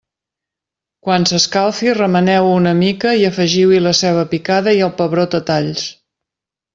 Quan 1.07 1.25
s'escalfi, 1.31 1.91
remeneu-ho 1.97 2.49
una 2.61 2.73
mica 2.79 3.11
i 3.19 3.27
afegiu-hi 3.29 3.81
la 3.89 3.93
ceba 3.99 4.23
picada 4.35 4.73
i 4.79 4.81
el 4.87 4.91
pebrot 5.03 5.37
a 5.41 5.47
talls. 5.51 5.85